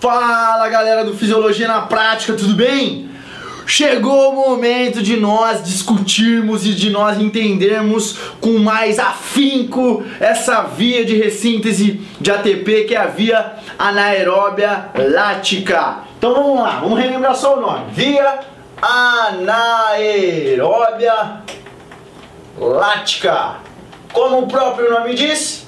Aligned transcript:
Fala 0.00 0.68
galera 0.68 1.04
do 1.04 1.12
Fisiologia 1.12 1.66
na 1.66 1.80
Prática, 1.80 2.34
tudo 2.34 2.54
bem? 2.54 3.10
Chegou 3.66 4.30
o 4.30 4.34
momento 4.50 5.02
de 5.02 5.16
nós 5.16 5.64
discutirmos 5.64 6.64
e 6.64 6.72
de 6.72 6.88
nós 6.88 7.20
entendermos 7.20 8.16
com 8.40 8.60
mais 8.60 9.00
afinco 9.00 10.04
essa 10.20 10.62
via 10.62 11.04
de 11.04 11.16
ressíntese 11.16 12.00
de 12.20 12.30
ATP 12.30 12.84
que 12.84 12.94
é 12.94 12.98
a 12.98 13.06
via 13.06 13.54
anaeróbia 13.76 14.90
lática. 14.94 16.04
Então 16.16 16.32
vamos 16.32 16.60
lá, 16.60 16.78
vamos 16.78 16.96
relembrar 16.96 17.34
só 17.34 17.58
o 17.58 17.60
nome: 17.60 17.86
via 17.90 18.38
anaeróbia 18.80 20.62
lática. 22.56 23.56
Como 24.12 24.42
o 24.42 24.46
próprio 24.46 24.92
nome 24.92 25.14
diz, 25.14 25.66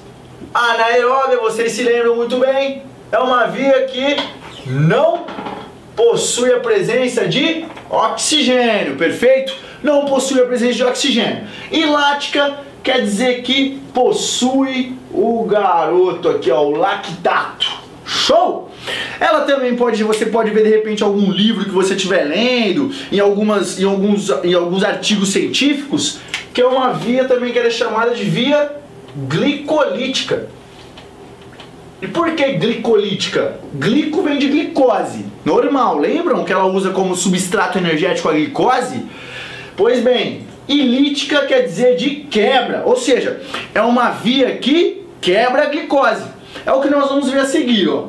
anaeróbia, 0.54 1.40
vocês 1.40 1.72
se 1.72 1.82
lembram 1.82 2.14
muito 2.14 2.38
bem, 2.38 2.88
é 3.12 3.18
uma 3.18 3.46
via 3.46 3.84
que 3.86 4.16
não 4.66 5.26
possui 5.96 6.52
a 6.52 6.60
presença 6.60 7.26
de 7.26 7.64
oxigênio, 7.88 8.96
perfeito? 8.96 9.54
Não 9.82 10.04
possui 10.04 10.40
a 10.40 10.46
presença 10.46 10.74
de 10.74 10.84
oxigênio. 10.84 11.44
E 11.70 11.84
lática 11.84 12.58
quer 12.82 13.02
dizer 13.02 13.42
que 13.42 13.80
possui 13.92 14.96
o 15.12 15.44
garoto 15.44 16.28
aqui, 16.28 16.50
ó, 16.50 16.62
o 16.62 16.70
lactato. 16.70 17.80
Show? 18.04 18.70
Ela 19.20 19.40
também 19.42 19.76
pode, 19.76 20.02
você 20.02 20.26
pode 20.26 20.50
ver 20.50 20.64
de 20.64 20.70
repente 20.70 21.02
algum 21.02 21.30
livro 21.30 21.64
que 21.64 21.70
você 21.70 21.94
estiver 21.94 22.24
lendo, 22.24 22.90
em 23.12 23.20
algumas, 23.20 23.78
em 23.78 23.84
alguns, 23.84 24.30
em 24.42 24.54
alguns 24.54 24.82
artigos 24.82 25.30
científicos, 25.30 26.18
que 26.52 26.60
é 26.60 26.66
uma 26.66 26.92
via 26.92 27.24
também 27.24 27.52
que 27.52 27.58
é 27.58 27.70
chamada 27.70 28.14
de 28.14 28.24
via 28.24 28.72
glicolítica. 29.14 30.48
E 32.02 32.08
por 32.08 32.30
que 32.32 32.52
glicolítica? 32.54 33.56
Glico 33.74 34.22
vem 34.22 34.38
de 34.38 34.48
glicose, 34.48 35.26
normal. 35.44 35.98
Lembram 35.98 36.44
que 36.44 36.52
ela 36.52 36.64
usa 36.64 36.90
como 36.90 37.14
substrato 37.14 37.76
energético 37.76 38.28
a 38.28 38.32
glicose? 38.32 39.04
Pois 39.76 40.02
bem, 40.02 40.46
ilítica 40.66 41.44
quer 41.46 41.62
dizer 41.62 41.96
de 41.96 42.10
quebra, 42.30 42.82
ou 42.86 42.96
seja, 42.96 43.40
é 43.74 43.82
uma 43.82 44.10
via 44.10 44.56
que 44.56 45.02
quebra 45.20 45.64
a 45.64 45.66
glicose. 45.66 46.24
É 46.64 46.72
o 46.72 46.80
que 46.80 46.88
nós 46.88 47.08
vamos 47.08 47.30
ver 47.30 47.40
a 47.40 47.46
seguir, 47.46 47.88
ó. 47.88 48.08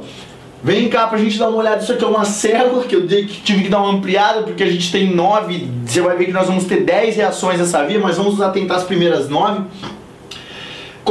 Vem 0.63 0.89
cá 0.89 1.07
pra 1.07 1.17
gente 1.17 1.39
dar 1.39 1.49
uma 1.49 1.57
olhada. 1.57 1.81
Isso 1.81 1.91
aqui 1.91 2.03
é 2.03 2.07
uma 2.07 2.23
célula 2.23 2.83
que 2.83 2.95
eu 2.95 3.07
tive 3.07 3.63
que 3.63 3.69
dar 3.69 3.79
uma 3.79 3.93
ampliada 3.93 4.43
porque 4.43 4.61
a 4.61 4.69
gente 4.69 4.91
tem 4.91 5.13
nove. 5.13 5.67
Você 5.85 6.01
vai 6.01 6.15
ver 6.15 6.25
que 6.25 6.31
nós 6.31 6.45
vamos 6.45 6.65
ter 6.65 6.81
dez 6.83 7.15
reações 7.15 7.57
nessa 7.57 7.83
via, 7.83 7.99
mas 7.99 8.17
vamos 8.17 8.39
atentar 8.39 8.77
as 8.77 8.83
primeiras 8.83 9.27
nove. 9.27 9.63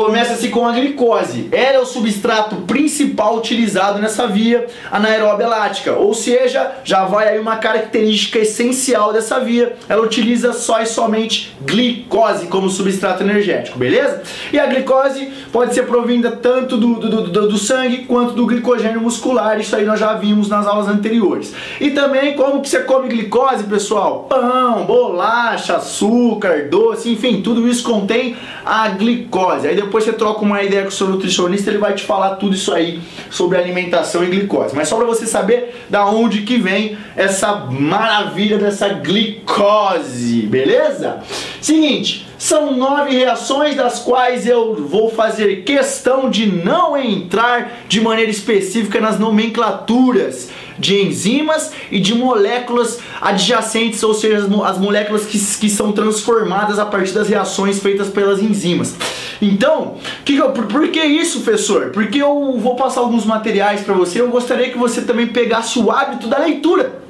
Começa-se 0.00 0.48
com 0.48 0.66
a 0.66 0.72
glicose. 0.72 1.50
Ela 1.52 1.76
é 1.76 1.78
o 1.78 1.84
substrato 1.84 2.56
principal 2.62 3.36
utilizado 3.36 3.98
nessa 3.98 4.26
via 4.26 4.66
anaeróbia 4.90 5.46
lática, 5.46 5.92
ou 5.92 6.14
seja, 6.14 6.72
já 6.82 7.04
vai 7.04 7.28
aí 7.28 7.38
uma 7.38 7.56
característica 7.56 8.38
essencial 8.38 9.12
dessa 9.12 9.38
via. 9.40 9.76
Ela 9.90 10.00
utiliza 10.00 10.54
só 10.54 10.80
e 10.80 10.86
somente 10.86 11.54
glicose 11.60 12.46
como 12.46 12.70
substrato 12.70 13.22
energético, 13.22 13.78
beleza? 13.78 14.22
E 14.50 14.58
a 14.58 14.64
glicose 14.64 15.30
pode 15.52 15.74
ser 15.74 15.82
provinda 15.82 16.30
tanto 16.30 16.78
do, 16.78 16.94
do, 16.94 17.22
do, 17.28 17.48
do 17.48 17.58
sangue 17.58 18.06
quanto 18.06 18.32
do 18.32 18.46
glicogênio 18.46 19.02
muscular. 19.02 19.60
Isso 19.60 19.76
aí 19.76 19.84
nós 19.84 20.00
já 20.00 20.14
vimos 20.14 20.48
nas 20.48 20.66
aulas 20.66 20.88
anteriores. 20.88 21.52
E 21.78 21.90
também 21.90 22.34
como 22.34 22.62
que 22.62 22.70
você 22.70 22.80
come 22.84 23.06
glicose, 23.08 23.64
pessoal? 23.64 24.26
Pão, 24.30 24.86
bolacha, 24.86 25.76
açúcar, 25.76 26.70
doce, 26.70 27.12
enfim, 27.12 27.42
tudo 27.42 27.68
isso 27.68 27.82
contém 27.84 28.34
a 28.64 28.88
glicose. 28.88 29.68
Aí 29.68 29.76
depois 29.76 29.89
você 29.92 30.12
troca 30.12 30.42
uma 30.42 30.62
ideia 30.62 30.82
com 30.82 30.88
o 30.88 30.92
seu 30.92 31.08
nutricionista, 31.08 31.70
ele 31.70 31.78
vai 31.78 31.94
te 31.94 32.04
falar 32.04 32.36
tudo 32.36 32.54
isso 32.54 32.72
aí 32.72 33.00
sobre 33.30 33.58
alimentação 33.58 34.24
e 34.24 34.26
glicose. 34.28 34.74
Mas 34.74 34.88
só 34.88 34.96
para 34.96 35.06
você 35.06 35.26
saber 35.26 35.84
da 35.88 36.06
onde 36.06 36.42
que 36.42 36.56
vem 36.56 36.96
essa 37.16 37.54
maravilha 37.54 38.58
dessa 38.58 38.88
glicose, 38.88 40.42
beleza? 40.42 41.20
Seguinte, 41.60 42.26
são 42.38 42.74
nove 42.74 43.16
reações 43.16 43.76
das 43.76 43.98
quais 43.98 44.46
eu 44.46 44.74
vou 44.74 45.10
fazer 45.10 45.62
questão 45.62 46.30
de 46.30 46.46
não 46.46 46.96
entrar 46.96 47.82
de 47.86 48.00
maneira 48.00 48.30
específica 48.30 48.98
nas 48.98 49.18
nomenclaturas 49.18 50.48
de 50.78 51.02
enzimas 51.02 51.70
e 51.90 52.00
de 52.00 52.14
moléculas 52.14 52.98
adjacentes, 53.20 54.02
ou 54.02 54.14
seja, 54.14 54.48
as 54.64 54.78
moléculas 54.78 55.26
que, 55.26 55.38
que 55.38 55.68
são 55.68 55.92
transformadas 55.92 56.78
a 56.78 56.86
partir 56.86 57.12
das 57.12 57.28
reações 57.28 57.78
feitas 57.78 58.08
pelas 58.08 58.40
enzimas. 58.40 58.96
Então, 59.40 59.96
que 60.24 60.34
que 60.34 60.38
eu, 60.38 60.52
por, 60.52 60.66
por, 60.66 60.88
que 60.88 61.02
isso, 61.02 61.40
professor? 61.40 61.90
Porque 61.90 62.20
eu 62.20 62.58
vou 62.58 62.76
passar 62.76 63.00
alguns 63.00 63.24
materiais 63.24 63.80
para 63.80 63.94
você, 63.94 64.20
eu 64.20 64.28
gostaria 64.28 64.70
que 64.70 64.76
você 64.76 65.02
também 65.02 65.28
pegasse 65.28 65.78
o 65.78 65.90
hábito 65.90 66.28
da 66.28 66.38
leitura. 66.38 67.00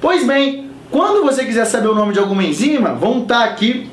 Pois 0.00 0.26
bem, 0.26 0.70
quando 0.90 1.24
você 1.24 1.44
quiser 1.44 1.64
saber 1.64 1.88
o 1.88 1.94
nome 1.94 2.12
de 2.12 2.18
alguma 2.18 2.44
enzima, 2.44 2.94
vão 2.94 3.22
estar 3.22 3.38
tá 3.38 3.44
aqui 3.44 3.88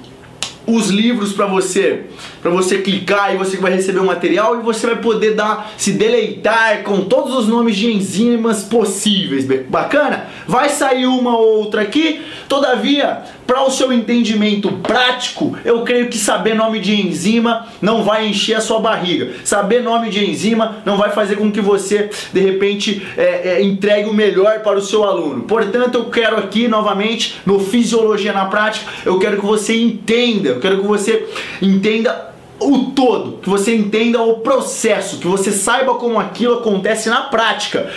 os 0.67 0.89
livros 0.89 1.33
para 1.33 1.47
você, 1.47 2.05
para 2.41 2.51
você 2.51 2.79
clicar 2.79 3.33
e 3.33 3.37
você 3.37 3.57
vai 3.57 3.73
receber 3.73 3.99
o 3.99 4.05
material 4.05 4.59
e 4.59 4.63
você 4.63 4.87
vai 4.87 4.97
poder 4.97 5.35
dar 5.35 5.71
se 5.77 5.93
deleitar 5.93 6.83
com 6.83 7.01
todos 7.01 7.35
os 7.35 7.47
nomes 7.47 7.75
de 7.75 7.91
enzimas 7.91 8.63
possíveis. 8.63 9.45
Bacana? 9.67 10.27
Vai 10.47 10.69
sair 10.69 11.05
uma 11.05 11.37
ou 11.37 11.59
outra 11.59 11.81
aqui. 11.81 12.21
Todavia, 12.47 13.21
para 13.47 13.63
o 13.63 13.71
seu 13.71 13.93
entendimento 13.93 14.71
prático, 14.83 15.57
eu 15.63 15.83
creio 15.83 16.09
que 16.09 16.17
saber 16.17 16.53
nome 16.53 16.79
de 16.79 16.99
enzima 16.99 17.67
não 17.81 18.03
vai 18.03 18.27
encher 18.27 18.55
a 18.55 18.61
sua 18.61 18.79
barriga. 18.79 19.29
Saber 19.43 19.81
nome 19.81 20.09
de 20.09 20.29
enzima 20.29 20.77
não 20.85 20.97
vai 20.97 21.11
fazer 21.11 21.37
com 21.37 21.51
que 21.51 21.61
você, 21.61 22.09
de 22.33 22.39
repente, 22.39 23.05
é, 23.17 23.53
é, 23.53 23.63
entregue 23.63 24.09
o 24.09 24.13
melhor 24.13 24.59
para 24.59 24.77
o 24.77 24.81
seu 24.81 25.03
aluno. 25.03 25.43
Portanto, 25.43 25.95
eu 25.95 26.05
quero 26.05 26.37
aqui 26.37 26.67
novamente 26.67 27.39
no 27.45 27.59
Fisiologia 27.59 28.33
na 28.33 28.45
Prática, 28.45 28.91
eu 29.05 29.17
quero 29.19 29.37
que 29.37 29.45
você 29.45 29.75
entenda 29.75 30.51
eu 30.51 30.59
quero 30.59 30.79
que 30.79 30.87
você 30.87 31.27
entenda 31.61 32.30
o 32.61 32.91
todo, 32.91 33.39
que 33.41 33.49
você 33.49 33.75
entenda 33.75 34.21
o 34.21 34.39
processo, 34.39 35.17
que 35.17 35.27
você 35.27 35.51
saiba 35.51 35.95
como 35.95 36.19
aquilo 36.19 36.59
acontece 36.59 37.09
na 37.09 37.23
prática. 37.23 37.89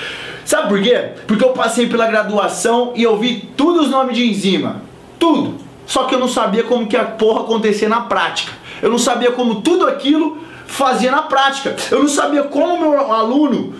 Sabe 0.44 0.68
por 0.68 0.82
quê? 0.82 1.10
Porque 1.26 1.44
eu 1.44 1.50
passei 1.50 1.86
pela 1.86 2.06
graduação 2.06 2.92
e 2.94 3.02
eu 3.02 3.16
vi 3.16 3.48
todos 3.56 3.86
os 3.86 3.90
nomes 3.90 4.16
de 4.16 4.28
enzima. 4.28 4.82
Tudo. 5.18 5.54
Só 5.86 6.04
que 6.04 6.14
eu 6.14 6.18
não 6.18 6.28
sabia 6.28 6.64
como 6.64 6.86
que 6.86 6.96
a 6.96 7.04
porra 7.04 7.40
acontecia 7.40 7.88
na 7.88 8.02
prática. 8.02 8.52
Eu 8.82 8.90
não 8.90 8.98
sabia 8.98 9.32
como 9.32 9.62
tudo 9.62 9.86
aquilo 9.86 10.38
fazia 10.66 11.10
na 11.10 11.22
prática. 11.22 11.76
Eu 11.90 12.00
não 12.00 12.08
sabia 12.08 12.42
como 12.42 12.74
o 12.74 12.80
meu 12.80 13.12
aluno, 13.12 13.74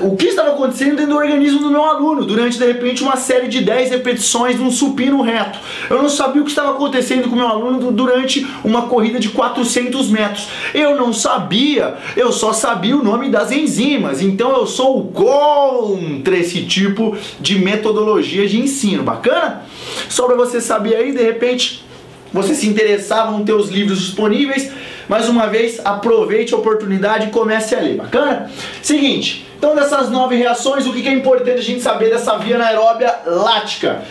o 0.00 0.16
que 0.16 0.26
estava 0.26 0.50
acontecendo 0.50 0.96
dentro 0.96 1.12
do 1.12 1.16
organismo 1.16 1.60
do 1.60 1.70
meu 1.70 1.84
aluno, 1.84 2.24
durante 2.24 2.58
de 2.58 2.66
repente 2.66 3.02
uma 3.02 3.16
série 3.16 3.48
de 3.48 3.60
10 3.60 3.90
repetições 3.90 4.56
de 4.56 4.62
um 4.62 4.70
supino 4.70 5.22
reto. 5.22 5.58
Eu 5.88 6.02
não 6.02 6.08
sabia 6.08 6.42
o 6.42 6.44
que 6.44 6.50
estava 6.50 6.72
acontecendo 6.72 7.28
com 7.28 7.34
o 7.34 7.38
meu 7.38 7.48
aluno 7.48 7.90
durante 7.92 8.46
uma 8.64 8.82
corrida 8.82 9.18
de 9.18 9.30
400 9.30 10.10
metros. 10.10 10.48
Eu 10.74 10.96
não 10.96 11.12
sabia, 11.12 11.96
eu 12.16 12.32
só 12.32 12.52
sabia 12.52 12.96
o 12.96 13.02
nome 13.02 13.30
das 13.30 13.50
enzimas. 13.50 14.20
Então 14.20 14.50
eu 14.56 14.66
sou 14.66 15.04
contra 15.08 16.36
esse 16.36 16.64
tipo 16.64 17.16
de 17.40 17.58
metodologia 17.58 18.46
de 18.46 18.60
ensino. 18.60 19.02
Bacana? 19.02 19.62
Só 20.08 20.26
para 20.26 20.36
você 20.36 20.60
saber 20.60 20.96
aí, 20.96 21.12
de 21.12 21.22
repente, 21.22 21.84
você 22.32 22.54
se 22.54 22.66
interessar, 22.66 23.30
vão 23.30 23.44
ter 23.44 23.54
os 23.54 23.70
livros 23.70 23.98
disponíveis. 24.00 24.70
Mais 25.08 25.28
uma 25.28 25.46
vez, 25.46 25.80
aproveite 25.84 26.52
a 26.52 26.58
oportunidade 26.58 27.28
e 27.28 27.30
comece 27.30 27.74
a 27.74 27.80
ler. 27.80 27.96
Bacana? 27.96 28.50
Seguinte, 28.82 29.46
então 29.56 29.74
dessas 29.74 30.10
nove 30.10 30.36
reações, 30.36 30.86
o 30.86 30.92
que 30.92 31.08
é 31.08 31.12
importante 31.12 31.58
a 31.58 31.62
gente 31.62 31.80
saber 31.80 32.10
dessa 32.10 32.36
via 32.36 32.56
anaeróbia 32.56 33.14
lática? 33.24 34.02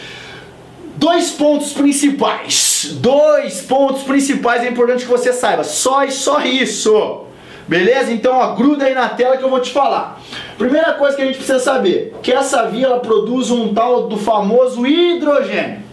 Dois 0.96 1.30
pontos 1.30 1.74
principais. 1.74 2.98
Dois 3.00 3.62
pontos 3.62 4.02
principais 4.02 4.64
é 4.64 4.70
importante 4.70 5.06
que 5.06 5.12
você 5.12 5.32
saiba. 5.32 5.64
Só 5.64 6.04
e 6.04 6.12
só 6.12 6.42
isso. 6.42 7.26
Beleza? 7.68 8.12
Então, 8.12 8.34
ó, 8.34 8.56
gruda 8.56 8.86
aí 8.86 8.96
na 8.96 9.10
tela 9.10 9.38
que 9.38 9.44
eu 9.44 9.50
vou 9.50 9.60
te 9.60 9.72
falar. 9.72 10.20
Primeira 10.58 10.94
coisa 10.94 11.16
que 11.16 11.22
a 11.22 11.26
gente 11.26 11.38
precisa 11.38 11.60
saber, 11.60 12.16
que 12.24 12.32
essa 12.32 12.66
via 12.66 12.88
ela 12.88 13.00
produz 13.00 13.52
um 13.52 13.74
tal 13.74 14.08
do 14.08 14.18
famoso 14.18 14.88
hidrogênio. 14.88 15.86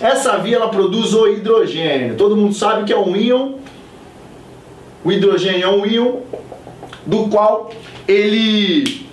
Essa 0.00 0.38
via 0.38 0.56
ela 0.56 0.68
produz 0.68 1.14
o 1.14 1.28
hidrogênio. 1.28 2.16
Todo 2.16 2.36
mundo 2.36 2.54
sabe 2.54 2.84
que 2.84 2.92
é 2.92 2.98
um 2.98 3.14
íon 3.14 3.52
o 5.04 5.12
hidrogênio 5.12 5.64
é 5.64 5.68
um 5.68 5.86
íon 5.86 6.16
do 7.06 7.28
qual 7.28 7.72
ele 8.06 9.08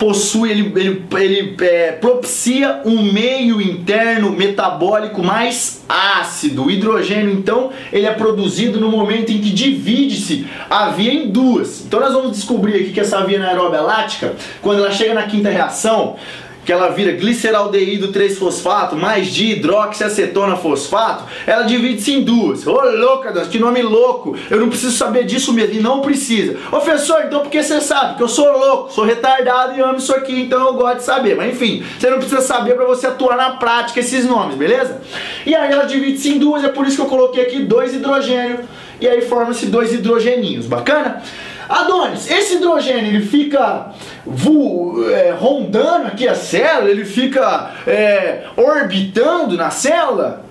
possui, 0.00 0.50
ele, 0.50 0.72
ele, 0.76 1.04
ele 1.14 1.56
é, 1.60 1.92
propicia 1.92 2.80
um 2.86 3.12
meio 3.12 3.60
interno 3.60 4.30
metabólico 4.30 5.22
mais 5.22 5.84
ácido. 5.86 6.64
O 6.64 6.70
hidrogênio, 6.70 7.30
então, 7.30 7.70
ele 7.92 8.06
é 8.06 8.10
produzido 8.10 8.80
no 8.80 8.88
momento 8.88 9.30
em 9.30 9.38
que 9.38 9.50
divide-se 9.50 10.46
a 10.70 10.88
via 10.88 11.12
em 11.12 11.28
duas. 11.28 11.84
Então 11.84 12.00
nós 12.00 12.14
vamos 12.14 12.32
descobrir 12.32 12.76
aqui 12.76 12.92
que 12.92 13.00
essa 13.00 13.22
via 13.26 13.36
anaeróbia 13.36 13.82
lática, 13.82 14.34
quando 14.62 14.78
ela 14.78 14.90
chega 14.90 15.12
na 15.12 15.24
quinta 15.24 15.50
reação, 15.50 16.16
que 16.64 16.72
ela 16.72 16.88
vira 16.88 17.12
gliceraldeído 17.12 18.12
3-fosfato 18.12 18.94
mais 18.94 19.28
dihidroxiacetona 19.28 20.56
fosfato, 20.56 21.24
ela 21.46 21.62
divide-se 21.62 22.12
em 22.12 22.22
duas. 22.22 22.66
Ô 22.66 22.72
louca, 22.72 23.32
Deus, 23.32 23.48
que 23.48 23.58
nome 23.58 23.82
louco! 23.82 24.36
Eu 24.50 24.60
não 24.60 24.68
preciso 24.68 24.96
saber 24.96 25.24
disso 25.24 25.52
mesmo, 25.52 25.74
e 25.74 25.80
não 25.80 26.00
precisa. 26.00 26.54
Professor, 26.68 27.22
então 27.24 27.40
por 27.40 27.50
que 27.50 27.62
você 27.62 27.80
sabe? 27.80 28.16
Que 28.16 28.22
eu 28.22 28.28
sou 28.28 28.50
louco, 28.50 28.92
sou 28.92 29.04
retardado 29.04 29.76
e 29.76 29.80
amo 29.80 29.96
isso 29.96 30.14
aqui, 30.14 30.40
então 30.40 30.66
eu 30.66 30.74
gosto 30.74 30.98
de 30.98 31.04
saber. 31.04 31.36
Mas 31.36 31.54
enfim, 31.54 31.84
você 31.98 32.10
não 32.10 32.18
precisa 32.18 32.40
saber 32.40 32.74
para 32.74 32.84
você 32.84 33.06
atuar 33.06 33.36
na 33.36 33.50
prática 33.52 34.00
esses 34.00 34.24
nomes, 34.26 34.56
beleza? 34.56 35.00
E 35.46 35.54
aí 35.54 35.72
ela 35.72 35.84
divide-se 35.84 36.30
em 36.30 36.38
duas, 36.38 36.62
é 36.64 36.68
por 36.68 36.86
isso 36.86 36.96
que 36.96 37.02
eu 37.02 37.06
coloquei 37.06 37.42
aqui 37.42 37.60
dois 37.60 37.94
hidrogênios, 37.94 38.60
e 39.00 39.08
aí 39.08 39.22
forma-se 39.22 39.66
dois 39.66 39.92
hidrogeninhos, 39.92 40.66
bacana? 40.66 41.22
Adonis, 41.70 42.28
esse 42.28 42.56
hidrogênio 42.56 43.06
ele 43.06 43.24
fica 43.24 43.92
é, 45.12 45.30
rondando 45.38 46.08
aqui 46.08 46.26
a 46.26 46.34
célula, 46.34 46.90
ele 46.90 47.04
fica 47.04 47.70
é, 47.86 48.42
orbitando 48.56 49.56
na 49.56 49.70
célula? 49.70 50.44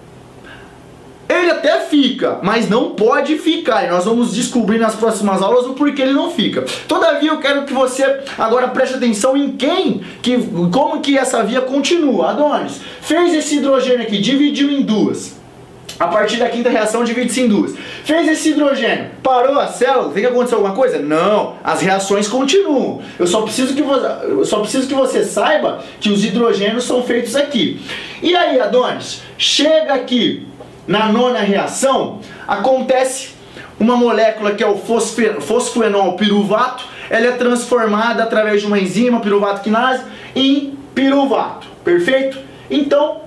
Ele 1.28 1.52
até 1.52 1.82
fica, 1.82 2.40
mas 2.42 2.70
não 2.70 2.92
pode 2.92 3.38
ficar. 3.38 3.86
E 3.86 3.90
nós 3.90 4.06
vamos 4.06 4.34
descobrir 4.34 4.80
nas 4.80 4.96
próximas 4.96 5.42
aulas 5.42 5.66
o 5.66 5.74
porquê 5.74 6.04
ele 6.04 6.14
não 6.14 6.32
fica. 6.32 6.66
Todavia, 6.88 7.30
eu 7.30 7.40
quero 7.40 7.66
que 7.66 7.74
você 7.74 8.22
agora 8.38 8.70
preste 8.70 8.96
atenção 8.96 9.36
em 9.38 9.52
quem, 9.52 10.02
que, 10.24 10.40
como 10.72 11.02
que 11.02 11.18
essa 11.18 11.44
via 11.44 11.62
continua. 11.62 12.32
Adonis, 12.32 12.80
fez 13.02 13.34
esse 13.36 13.58
hidrogênio 13.58 14.02
aqui, 14.02 14.18
dividiu 14.18 14.72
em 14.72 14.82
duas. 14.82 15.39
A 16.00 16.08
partir 16.08 16.38
da 16.38 16.48
quinta 16.48 16.70
reação 16.70 17.04
divide-se 17.04 17.42
em 17.42 17.48
duas. 17.50 17.76
Fez 18.06 18.28
esse 18.30 18.52
hidrogênio, 18.52 19.12
parou 19.22 19.60
a 19.60 19.68
célula, 19.68 20.14
tem 20.14 20.24
que 20.24 20.30
acontecer 20.30 20.56
alguma 20.56 20.74
coisa? 20.74 20.98
Não, 20.98 21.56
as 21.62 21.82
reações 21.82 22.28
continuam. 22.28 23.02
Eu 23.20 23.28
só 23.28 23.42
preciso 23.42 23.76
que 23.76 23.82
você, 23.82 24.46
só 24.46 24.62
preciso 24.62 24.88
que 24.88 24.94
você 24.94 25.26
saiba 25.26 25.84
que 26.00 26.10
os 26.10 26.24
hidrogênios 26.24 26.86
são 26.86 27.04
feitos 27.04 27.36
aqui. 27.36 27.82
E 28.22 28.34
aí, 28.34 28.62
Adonis, 28.62 29.22
chega 29.38 29.94
aqui 29.94 30.48
na 30.88 31.12
nona 31.12 31.40
reação, 31.40 32.20
acontece 32.48 33.32
uma 33.78 33.96
molécula 33.98 34.54
que 34.54 34.64
é 34.64 34.68
o 34.68 34.78
fosfenol 34.78 36.14
piruvato, 36.14 36.86
ela 37.10 37.28
é 37.28 37.32
transformada 37.32 38.24
através 38.24 38.62
de 38.62 38.68
uma 38.68 38.80
enzima 38.80 39.20
piruvato 39.20 39.62
quinase 39.62 40.04
em 40.36 40.78
piruvato. 40.96 41.68
Perfeito? 41.84 42.38
Então, 42.70 43.22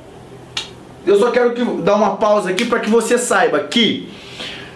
eu 1.07 1.19
só 1.19 1.31
quero 1.31 1.53
que, 1.53 1.65
dar 1.83 1.97
uma 1.97 2.17
pausa 2.17 2.51
aqui 2.51 2.65
para 2.65 2.81
que 2.81 2.91
você 2.91 3.19
saiba 3.19 3.61
que 3.61 4.09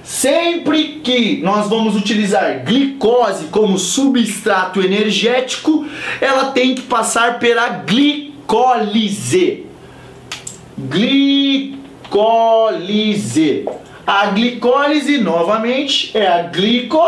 sempre 0.02 1.00
que 1.02 1.40
nós 1.43 1.69
vamos 1.69 1.96
utilizar 1.96 2.64
glicose 2.64 3.46
como 3.46 3.78
substrato 3.78 4.81
energético, 4.81 5.87
ela 6.20 6.52
tem 6.52 6.75
que 6.75 6.82
passar 6.82 7.38
pela 7.38 7.69
glicólise. 7.69 9.67
Glicólise. 10.78 11.76
A 14.06 14.26
glicólise, 14.26 15.19
novamente, 15.19 16.17
é 16.17 16.28
a 16.28 16.43
glico, 16.43 17.00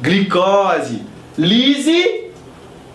glicose. 0.00 1.02
Lise, 1.36 2.30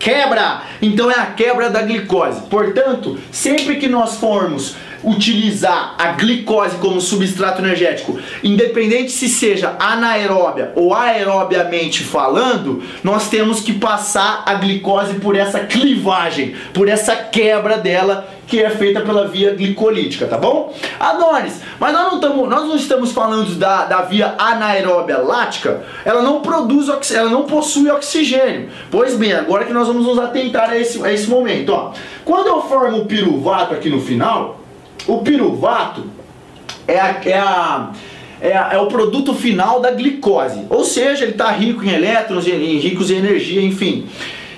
quebra. 0.00 0.62
Então 0.82 1.08
é 1.10 1.14
a 1.14 1.26
quebra 1.26 1.70
da 1.70 1.82
glicose. 1.82 2.40
Portanto, 2.48 3.18
sempre 3.30 3.76
que 3.76 3.86
nós 3.86 4.16
formos 4.16 4.74
utilizar 5.02 5.94
a 5.98 6.12
glicose 6.12 6.76
como 6.76 7.00
substrato 7.00 7.62
energético, 7.62 8.18
independente 8.42 9.10
se 9.10 9.28
seja 9.28 9.76
anaeróbia 9.78 10.72
ou 10.74 10.94
aerobiamente 10.94 12.02
falando, 12.02 12.82
nós 13.02 13.28
temos 13.28 13.60
que 13.60 13.72
passar 13.72 14.42
a 14.46 14.54
glicose 14.54 15.14
por 15.14 15.36
essa 15.36 15.60
clivagem, 15.60 16.54
por 16.72 16.88
essa 16.88 17.16
quebra 17.16 17.78
dela 17.78 18.28
que 18.50 18.60
é 18.60 18.68
feita 18.68 19.00
pela 19.00 19.28
via 19.28 19.54
glicolítica, 19.54 20.26
tá 20.26 20.36
bom? 20.36 20.74
Adonis, 20.98 21.60
mas 21.78 21.92
nós 21.92 22.12
não, 22.12 22.20
tamo, 22.20 22.46
nós 22.48 22.66
não 22.66 22.74
estamos 22.74 23.12
falando 23.12 23.54
da, 23.54 23.84
da 23.84 24.02
via 24.02 24.34
anaeróbia 24.36 25.18
lática, 25.18 25.84
ela 26.04 26.20
não 26.20 26.40
produz, 26.40 26.88
ela 27.12 27.30
não 27.30 27.44
possui 27.44 27.88
oxigênio. 27.88 28.68
Pois 28.90 29.14
bem, 29.14 29.32
agora 29.32 29.64
que 29.64 29.72
nós 29.72 29.86
vamos 29.86 30.04
nos 30.04 30.18
atentar 30.18 30.68
a 30.68 30.76
esse, 30.76 31.02
a 31.02 31.12
esse 31.12 31.28
momento, 31.30 31.72
ó. 31.72 31.92
Quando 32.24 32.48
eu 32.48 32.62
formo 32.62 32.98
o 32.98 33.06
piruvato 33.06 33.72
aqui 33.72 33.88
no 33.88 34.00
final, 34.00 34.59
o 35.06 35.18
piruvato 35.18 36.04
é, 36.86 36.98
a, 37.00 37.20
é, 37.24 37.38
a, 37.38 37.90
é, 38.40 38.50
é 38.50 38.78
o 38.78 38.86
produto 38.86 39.34
final 39.34 39.80
da 39.80 39.90
glicose, 39.90 40.66
ou 40.68 40.84
seja, 40.84 41.24
ele 41.24 41.32
está 41.32 41.50
rico 41.50 41.84
em 41.84 41.90
elétrons, 41.90 42.46
em, 42.46 42.78
ricos 42.78 43.10
em 43.10 43.16
energia, 43.16 43.60
enfim, 43.62 44.06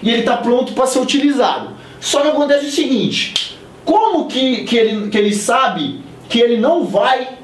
e 0.02 0.10
ele 0.10 0.20
está 0.20 0.36
pronto 0.36 0.72
para 0.72 0.86
ser 0.86 1.00
utilizado. 1.00 1.70
Só 2.00 2.20
que 2.20 2.28
acontece 2.28 2.66
o 2.66 2.70
seguinte: 2.70 3.58
como 3.84 4.26
que, 4.26 4.64
que, 4.64 4.76
ele, 4.76 5.08
que 5.08 5.18
ele 5.18 5.34
sabe 5.34 6.00
que 6.28 6.40
ele 6.40 6.58
não 6.58 6.84
vai 6.84 7.42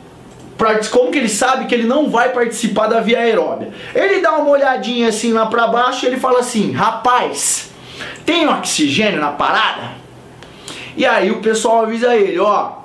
como 0.91 1.13
que 1.13 1.19
ele 1.19 1.29
sabe 1.29 1.67
que 1.67 1.75
ele 1.75 1.87
não 1.87 2.11
vai 2.11 2.31
participar 2.31 2.89
da 2.89 3.01
via 3.01 3.21
aeróbia? 3.21 3.73
Ele 3.95 4.21
dá 4.21 4.37
uma 4.37 4.51
olhadinha 4.51 5.09
assim 5.09 5.33
lá 5.33 5.47
para 5.47 5.69
baixo 5.69 6.05
e 6.05 6.09
ele 6.09 6.17
fala 6.17 6.41
assim: 6.41 6.73
rapaz, 6.73 7.71
tem 8.27 8.49
oxigênio 8.49 9.21
na 9.21 9.31
parada? 9.31 9.93
E 10.97 11.07
aí 11.07 11.31
o 11.31 11.41
pessoal 11.41 11.85
avisa 11.85 12.17
ele: 12.17 12.41
ó, 12.41 12.78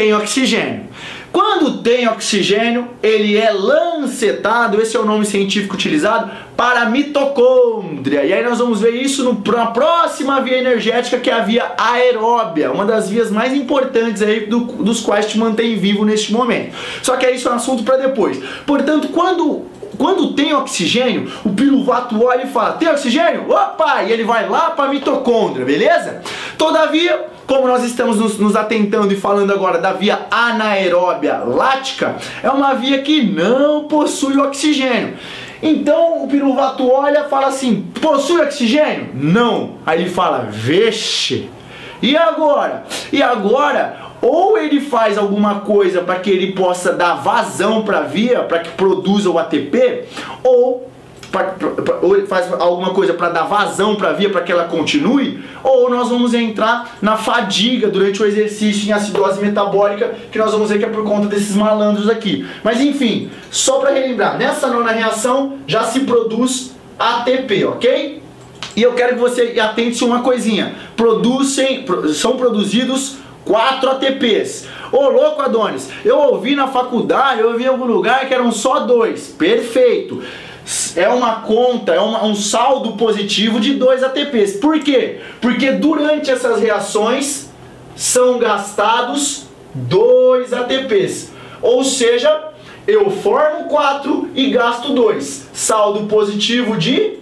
tem 0.00 0.14
oxigênio. 0.14 0.84
Quando 1.30 1.82
tem 1.82 2.08
oxigênio, 2.08 2.88
ele 3.02 3.36
é 3.36 3.52
lancetado, 3.52 4.80
esse 4.80 4.96
é 4.96 5.00
o 5.00 5.04
nome 5.04 5.26
científico 5.26 5.74
utilizado, 5.74 6.30
para 6.56 6.80
a 6.80 6.86
mitocôndria. 6.86 8.24
E 8.24 8.32
aí 8.32 8.42
nós 8.42 8.58
vamos 8.58 8.80
ver 8.80 8.92
isso 8.92 9.22
no, 9.22 9.42
na 9.54 9.66
próxima 9.66 10.40
via 10.40 10.56
energética, 10.56 11.18
que 11.18 11.28
é 11.28 11.34
a 11.34 11.40
via 11.40 11.72
aeróbia, 11.76 12.72
uma 12.72 12.86
das 12.86 13.10
vias 13.10 13.30
mais 13.30 13.52
importantes 13.52 14.22
aí 14.22 14.46
do, 14.46 14.60
dos 14.60 15.00
quais 15.00 15.26
te 15.26 15.38
mantém 15.38 15.76
vivo 15.76 16.02
neste 16.02 16.32
momento. 16.32 16.74
Só 17.02 17.16
que 17.18 17.30
isso 17.30 17.46
é 17.46 17.52
um 17.52 17.56
assunto 17.56 17.84
para 17.84 17.98
depois. 17.98 18.42
Portanto, 18.64 19.08
quando 19.08 19.66
quando 19.98 20.32
tem 20.32 20.54
oxigênio, 20.54 21.30
o 21.44 21.50
piruvato 21.50 22.24
olha 22.24 22.44
e 22.44 22.46
fala: 22.46 22.72
Tem 22.72 22.88
oxigênio? 22.88 23.50
Opa! 23.50 24.02
E 24.04 24.10
ele 24.10 24.24
vai 24.24 24.48
lá 24.48 24.70
para 24.70 24.86
a 24.86 24.88
mitocôndria, 24.88 25.66
beleza? 25.66 26.22
Todavia, 26.56 27.26
como 27.50 27.66
nós 27.66 27.82
estamos 27.82 28.16
nos, 28.16 28.38
nos, 28.38 28.54
atentando 28.54 29.12
e 29.12 29.16
falando 29.16 29.52
agora 29.52 29.78
da 29.78 29.92
via 29.92 30.20
anaeróbia 30.30 31.38
lática, 31.38 32.14
é 32.44 32.48
uma 32.48 32.74
via 32.74 33.02
que 33.02 33.24
não 33.24 33.88
possui 33.88 34.38
oxigênio. 34.38 35.14
Então 35.60 36.22
o 36.22 36.28
piruvato 36.28 36.88
olha 36.88 37.24
e 37.26 37.28
fala 37.28 37.48
assim: 37.48 37.88
possui 38.00 38.40
oxigênio? 38.40 39.08
Não. 39.14 39.78
Aí 39.84 40.00
ele 40.00 40.10
fala: 40.10 40.46
vixe. 40.48 41.50
E 42.00 42.16
agora? 42.16 42.84
E 43.12 43.20
agora, 43.20 43.96
ou 44.22 44.56
ele 44.56 44.80
faz 44.80 45.18
alguma 45.18 45.56
coisa 45.56 46.02
para 46.02 46.20
que 46.20 46.30
ele 46.30 46.52
possa 46.52 46.92
dar 46.92 47.14
vazão 47.14 47.82
para 47.82 47.98
a 47.98 48.02
via, 48.02 48.44
para 48.44 48.60
que 48.60 48.70
produza 48.70 49.28
o 49.28 49.40
ATP, 49.40 50.04
ou 50.44 50.88
pra, 51.30 51.44
pra, 51.44 51.98
ou 52.02 52.26
faz 52.26 52.52
alguma 52.52 52.90
coisa 52.90 53.14
para 53.14 53.30
dar 53.30 53.44
vazão 53.44 53.94
para 53.94 54.10
a 54.10 54.12
via 54.12 54.30
para 54.30 54.40
que 54.42 54.50
ela 54.50 54.64
continue, 54.64 55.42
ou 55.62 55.88
nós 55.88 56.08
vamos 56.08 56.34
entrar 56.34 56.96
na 57.00 57.16
fadiga 57.16 57.88
durante 57.88 58.22
o 58.22 58.26
exercício 58.26 58.88
em 58.88 58.92
acidose 58.92 59.40
metabólica, 59.40 60.14
que 60.30 60.38
nós 60.38 60.52
vamos 60.52 60.70
ver 60.70 60.78
que 60.78 60.84
é 60.84 60.88
por 60.88 61.04
conta 61.04 61.28
desses 61.28 61.54
malandros 61.54 62.08
aqui. 62.08 62.46
Mas 62.62 62.80
enfim, 62.80 63.30
só 63.50 63.78
para 63.78 63.92
relembrar, 63.92 64.36
nessa 64.36 64.68
nona 64.68 64.92
reação 64.92 65.58
já 65.66 65.84
se 65.84 66.00
produz 66.00 66.74
ATP, 66.98 67.64
ok? 67.64 68.22
E 68.76 68.82
eu 68.82 68.92
quero 68.92 69.14
que 69.14 69.20
você 69.20 69.58
atente-se 69.60 70.04
uma 70.04 70.22
coisinha. 70.22 70.74
Produzem, 70.96 71.84
são 72.14 72.36
produzidos 72.36 73.16
4 73.44 73.90
ATPs. 73.90 74.68
Ô 74.92 75.08
louco 75.08 75.42
Adonis, 75.42 75.88
eu 76.04 76.18
ouvi 76.18 76.54
na 76.54 76.68
faculdade, 76.68 77.40
eu 77.40 77.48
ouvi 77.48 77.64
em 77.64 77.68
algum 77.68 77.84
lugar 77.84 78.26
que 78.26 78.34
eram 78.34 78.50
só 78.52 78.80
dois. 78.80 79.28
Perfeito 79.28 80.22
é 80.96 81.08
uma 81.08 81.36
conta, 81.36 81.92
é 81.92 82.00
uma, 82.00 82.24
um 82.24 82.34
saldo 82.34 82.92
positivo 82.92 83.58
de 83.58 83.74
2 83.74 84.02
ATPs. 84.02 84.54
Por 84.54 84.78
quê? 84.80 85.20
Porque 85.40 85.72
durante 85.72 86.30
essas 86.30 86.60
reações 86.60 87.48
são 87.96 88.38
gastados 88.38 89.46
2 89.74 90.52
ATPs. 90.52 91.32
Ou 91.60 91.84
seja, 91.84 92.50
eu 92.86 93.10
formo 93.10 93.64
4 93.64 94.30
e 94.34 94.50
gasto 94.50 94.92
2. 94.94 95.48
Saldo 95.52 96.06
positivo 96.06 96.76
de 96.76 97.18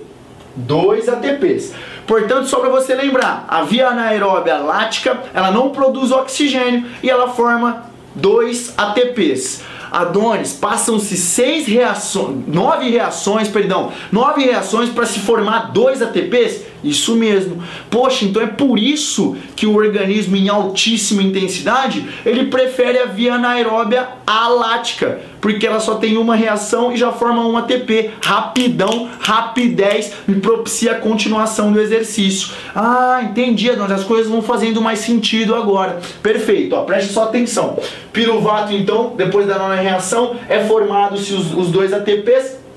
2 0.56 1.08
ATPs. 1.08 1.74
Portanto, 2.06 2.46
só 2.46 2.60
para 2.60 2.70
você 2.70 2.94
lembrar, 2.94 3.44
a 3.48 3.62
via 3.62 3.88
anaeróbia 3.88 4.56
lática, 4.58 5.22
ela 5.34 5.50
não 5.50 5.70
produz 5.70 6.10
oxigênio 6.10 6.86
e 7.02 7.10
ela 7.10 7.28
forma 7.28 7.84
2 8.14 8.74
ATPs. 8.78 9.62
Adonis, 9.90 10.52
passam-se 10.52 11.16
seis 11.16 11.66
reações, 11.66 12.46
nove 12.46 12.88
reações, 12.90 13.48
perdão, 13.48 13.92
nove 14.12 14.44
reações 14.44 14.90
para 14.90 15.06
se 15.06 15.20
formar 15.20 15.72
dois 15.72 16.02
ATPs. 16.02 16.67
Isso 16.82 17.16
mesmo. 17.16 17.62
Poxa, 17.90 18.24
então 18.24 18.40
é 18.40 18.46
por 18.46 18.78
isso 18.78 19.36
que 19.56 19.66
o 19.66 19.74
organismo 19.74 20.36
em 20.36 20.48
altíssima 20.48 21.22
intensidade, 21.22 22.06
ele 22.24 22.46
prefere 22.46 22.98
a 22.98 23.06
via 23.06 23.34
anaeróbia 23.34 24.08
alática, 24.26 25.20
porque 25.40 25.66
ela 25.66 25.80
só 25.80 25.96
tem 25.96 26.16
uma 26.16 26.36
reação 26.36 26.92
e 26.92 26.96
já 26.96 27.10
forma 27.10 27.44
um 27.46 27.56
ATP. 27.56 28.10
Rapidão, 28.22 29.08
rapidez, 29.20 30.12
me 30.26 30.40
propicia 30.40 30.92
a 30.92 31.00
continuação 31.00 31.72
do 31.72 31.80
exercício. 31.80 32.50
Ah, 32.74 33.20
entendi, 33.22 33.68
as 33.70 34.04
coisas 34.04 34.30
vão 34.30 34.42
fazendo 34.42 34.80
mais 34.80 35.00
sentido 35.00 35.54
agora. 35.54 36.00
Perfeito, 36.22 36.74
ó, 36.74 36.82
preste 36.82 37.12
só 37.12 37.24
atenção. 37.24 37.78
Piruvato, 38.12 38.72
então, 38.72 39.14
depois 39.16 39.46
da 39.46 39.58
nona 39.58 39.76
reação, 39.76 40.36
é 40.48 40.64
formado-se 40.64 41.32
os, 41.32 41.52
os 41.54 41.68
dois 41.68 41.92
ATPs 41.92 42.67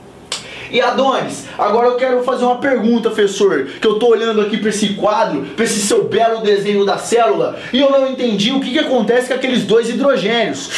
e 0.72 0.80
Adonis, 0.80 1.46
agora 1.58 1.88
eu 1.88 1.96
quero 1.96 2.24
fazer 2.24 2.46
uma 2.46 2.58
pergunta, 2.58 3.10
professor, 3.10 3.66
que 3.66 3.86
eu 3.86 4.00
tô 4.00 4.08
olhando 4.08 4.40
aqui 4.40 4.58
para 4.58 4.70
esse 4.70 4.94
quadro, 4.94 5.42
para 5.56 5.66
esse 5.66 5.82
seu 5.82 6.06
belo 6.06 6.42
desenho 6.42 6.86
da 6.86 6.98
célula, 6.98 7.60
e 7.74 7.80
eu 7.80 7.92
não 7.92 8.08
entendi 8.08 8.54
o 8.54 8.62
que, 8.62 8.72
que 8.72 8.80
acontece 8.80 9.28
com 9.28 9.34
aqueles 9.34 9.64
dois 9.64 9.90
hidrogênios. 9.90 10.70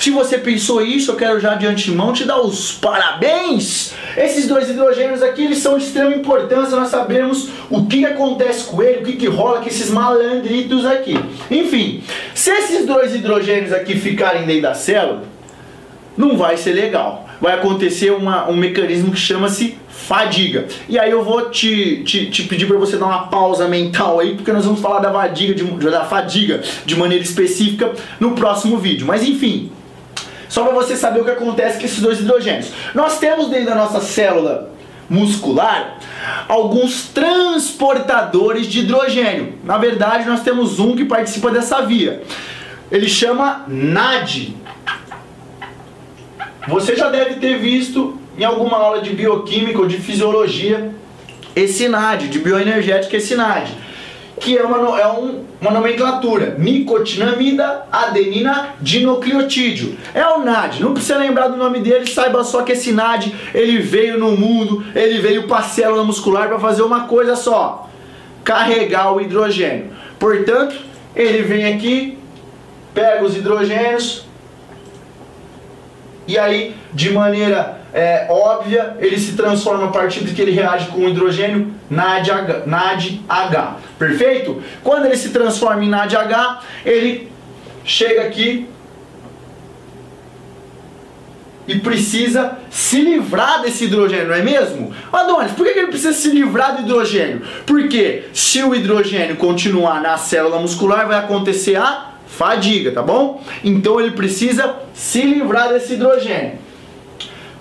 Se 0.00 0.10
você 0.10 0.38
pensou 0.38 0.82
isso, 0.82 1.10
eu 1.10 1.16
quero 1.16 1.40
já 1.40 1.54
de 1.54 1.66
antemão 1.66 2.12
te 2.12 2.24
dar 2.24 2.40
os 2.40 2.72
parabéns. 2.72 3.92
Esses 4.16 4.46
dois 4.46 4.68
hidrogênios 4.68 5.22
aqui, 5.22 5.44
eles 5.44 5.58
são 5.58 5.78
de 5.78 5.84
extrema 5.84 6.14
importância, 6.14 6.76
nós 6.76 6.88
sabemos 6.88 7.48
o 7.70 7.86
que, 7.86 8.04
acontece 8.04 8.64
com 8.64 8.82
ele, 8.82 9.02
o 9.02 9.04
que, 9.04 9.16
que 9.16 9.26
rola 9.26 9.60
com 9.60 9.66
esses 9.66 9.90
malandritos 9.90 10.84
aqui. 10.86 11.18
Enfim, 11.50 12.02
se 12.34 12.50
esses 12.50 12.86
dois 12.86 13.14
hidrogênios 13.14 13.72
aqui 13.72 13.94
ficarem 13.94 14.44
dentro 14.44 14.62
da 14.62 14.74
célula, 14.74 15.22
não 16.16 16.36
vai 16.36 16.56
ser 16.56 16.72
legal 16.72 17.24
vai 17.44 17.52
acontecer 17.52 18.10
uma, 18.10 18.48
um 18.48 18.56
mecanismo 18.56 19.12
que 19.12 19.18
chama-se 19.18 19.76
fadiga. 19.86 20.66
E 20.88 20.98
aí 20.98 21.10
eu 21.10 21.22
vou 21.22 21.50
te, 21.50 22.02
te, 22.02 22.30
te 22.30 22.44
pedir 22.44 22.66
para 22.66 22.78
você 22.78 22.96
dar 22.96 23.04
uma 23.04 23.26
pausa 23.26 23.68
mental 23.68 24.18
aí, 24.18 24.34
porque 24.34 24.50
nós 24.50 24.64
vamos 24.64 24.80
falar 24.80 25.00
da 25.00 25.12
fadiga, 25.12 25.52
de, 25.52 25.90
da 25.90 26.06
fadiga 26.06 26.62
de 26.86 26.96
maneira 26.96 27.22
específica 27.22 27.92
no 28.18 28.32
próximo 28.32 28.78
vídeo. 28.78 29.06
Mas 29.06 29.22
enfim, 29.22 29.70
só 30.48 30.64
para 30.64 30.72
você 30.72 30.96
saber 30.96 31.20
o 31.20 31.24
que 31.24 31.32
acontece 31.32 31.78
com 31.78 31.84
esses 31.84 32.00
dois 32.00 32.18
hidrogênios. 32.18 32.70
Nós 32.94 33.18
temos 33.18 33.50
dentro 33.50 33.66
da 33.66 33.74
nossa 33.74 34.00
célula 34.00 34.70
muscular 35.10 35.98
alguns 36.48 37.08
transportadores 37.08 38.66
de 38.68 38.80
hidrogênio. 38.80 39.58
Na 39.62 39.76
verdade, 39.76 40.26
nós 40.26 40.40
temos 40.40 40.78
um 40.78 40.96
que 40.96 41.04
participa 41.04 41.50
dessa 41.50 41.82
via. 41.82 42.22
Ele 42.90 43.06
chama 43.06 43.66
NAD, 43.68 44.56
você 46.68 46.96
já 46.96 47.08
deve 47.08 47.34
ter 47.34 47.58
visto 47.58 48.18
em 48.38 48.44
alguma 48.44 48.76
aula 48.76 49.00
de 49.00 49.10
bioquímica 49.10 49.78
ou 49.78 49.86
de 49.86 49.98
fisiologia 49.98 50.92
esse 51.54 51.88
NAD, 51.88 52.28
de 52.28 52.38
bioenergética 52.40 53.16
esse 53.16 53.36
NAD, 53.36 53.70
que 54.40 54.58
é 54.58 54.64
uma, 54.64 55.00
é 55.00 55.06
um, 55.06 55.44
uma 55.60 55.70
nomenclatura, 55.70 56.56
nicotinamida 56.58 57.86
adenina 57.92 58.74
dinucleotídeo. 58.80 59.96
É 60.12 60.26
o 60.26 60.40
NAD, 60.40 60.82
não 60.82 60.92
precisa 60.92 61.16
lembrar 61.16 61.48
do 61.48 61.56
nome 61.56 61.80
dele, 61.80 62.06
saiba 62.06 62.42
só 62.42 62.62
que 62.62 62.72
esse 62.72 62.92
NAD, 62.92 63.32
ele 63.54 63.78
veio 63.78 64.18
no 64.18 64.36
mundo, 64.36 64.84
ele 64.94 65.20
veio 65.20 65.46
para 65.46 65.58
a 65.58 65.62
célula 65.62 66.02
muscular 66.02 66.48
para 66.48 66.58
fazer 66.58 66.82
uma 66.82 67.06
coisa 67.06 67.36
só, 67.36 67.88
carregar 68.42 69.14
o 69.14 69.20
hidrogênio. 69.20 69.92
Portanto, 70.18 70.74
ele 71.14 71.42
vem 71.42 71.72
aqui, 71.72 72.18
pega 72.92 73.24
os 73.24 73.36
hidrogênios, 73.36 74.23
e 76.26 76.38
aí, 76.38 76.74
de 76.92 77.10
maneira 77.10 77.78
é, 77.92 78.26
óbvia, 78.28 78.96
ele 78.98 79.18
se 79.18 79.32
transforma 79.32 79.86
a 79.86 79.90
partir 79.92 80.24
de 80.24 80.34
que 80.34 80.42
ele 80.42 80.50
reage 80.50 80.88
com 80.88 81.00
o 81.00 81.08
hidrogênio 81.08 81.72
NADH, 81.88 82.66
NADH. 82.66 83.76
Perfeito? 83.98 84.62
Quando 84.82 85.06
ele 85.06 85.16
se 85.16 85.28
transforma 85.28 85.84
em 85.84 85.88
NADH, 85.88 86.62
ele 86.84 87.30
chega 87.84 88.22
aqui 88.22 88.68
e 91.66 91.78
precisa 91.78 92.58
se 92.70 93.00
livrar 93.00 93.62
desse 93.62 93.84
hidrogênio, 93.84 94.28
não 94.28 94.34
é 94.34 94.42
mesmo? 94.42 94.92
Adonis, 95.12 95.52
por 95.52 95.64
que 95.64 95.78
ele 95.78 95.86
precisa 95.86 96.12
se 96.12 96.30
livrar 96.30 96.76
do 96.76 96.82
hidrogênio? 96.82 97.42
Porque 97.64 98.24
se 98.32 98.62
o 98.62 98.74
hidrogênio 98.74 99.36
continuar 99.36 100.00
na 100.00 100.16
célula 100.16 100.58
muscular, 100.58 101.06
vai 101.06 101.18
acontecer 101.18 101.76
a 101.76 102.13
fadiga, 102.36 102.92
tá 102.92 103.02
bom? 103.02 103.42
Então 103.62 104.00
ele 104.00 104.10
precisa 104.12 104.76
se 104.92 105.22
livrar 105.22 105.68
desse 105.68 105.94
hidrogênio. 105.94 106.58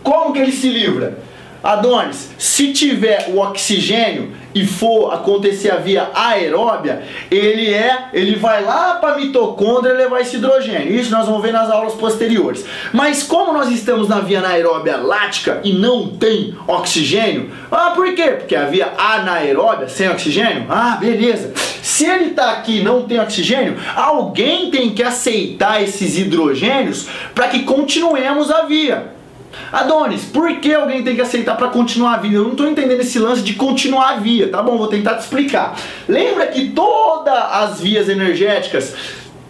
Como 0.01 0.33
que 0.33 0.39
ele 0.39 0.51
se 0.51 0.69
livra? 0.69 1.19
Adonis, 1.63 2.31
se 2.37 2.73
tiver 2.73 3.29
o 3.29 3.37
oxigênio 3.37 4.31
e 4.53 4.65
for 4.65 5.13
acontecer 5.13 5.71
a 5.71 5.77
via 5.77 6.09
aeróbia, 6.13 7.03
ele 7.29 7.73
é, 7.73 8.09
ele 8.13 8.35
vai 8.35 8.63
lá 8.63 8.95
para 8.95 9.13
a 9.13 9.17
mitocôndria 9.17 9.93
levar 9.93 10.21
esse 10.21 10.37
hidrogênio. 10.37 10.93
Isso 10.93 11.11
nós 11.11 11.25
vamos 11.25 11.41
ver 11.41 11.51
nas 11.51 11.69
aulas 11.69 11.93
posteriores. 11.93 12.65
Mas 12.91 13.23
como 13.23 13.53
nós 13.53 13.69
estamos 13.69 14.07
na 14.07 14.19
via 14.19 14.39
anaeróbia 14.39 14.97
lática 14.97 15.59
e 15.63 15.73
não 15.73 16.07
tem 16.09 16.55
oxigênio, 16.67 17.51
ah, 17.71 17.91
por 17.91 18.13
quê? 18.13 18.31
Porque 18.31 18.55
a 18.55 18.65
via 18.65 18.93
anaeróbia 18.97 19.89
sem 19.89 20.09
oxigênio, 20.09 20.65
ah, 20.69 20.97
beleza. 20.99 21.51
Se 21.81 22.05
ele 22.05 22.29
está 22.29 22.51
aqui 22.51 22.79
e 22.79 22.83
não 22.83 23.03
tem 23.03 23.19
oxigênio, 23.19 23.77
alguém 23.95 24.71
tem 24.71 24.91
que 24.91 25.03
aceitar 25.03 25.81
esses 25.81 26.17
hidrogênios 26.17 27.07
para 27.33 27.47
que 27.47 27.63
continuemos 27.63 28.49
a 28.51 28.63
via. 28.63 29.12
Adonis, 29.71 30.25
por 30.25 30.59
que 30.59 30.73
alguém 30.73 31.03
tem 31.03 31.15
que 31.15 31.21
aceitar 31.21 31.55
para 31.55 31.67
continuar 31.67 32.15
a 32.15 32.17
vida? 32.17 32.35
Eu 32.35 32.43
não 32.43 32.51
estou 32.51 32.67
entendendo 32.67 33.01
esse 33.01 33.19
lance 33.19 33.41
de 33.41 33.53
continuar 33.53 34.13
a 34.13 34.15
via, 34.17 34.49
tá 34.49 34.61
bom? 34.61 34.77
Vou 34.77 34.87
tentar 34.87 35.15
te 35.15 35.21
explicar. 35.21 35.77
Lembra 36.07 36.47
que 36.47 36.69
todas 36.69 37.33
as 37.33 37.81
vias 37.81 38.09
energéticas 38.09 38.93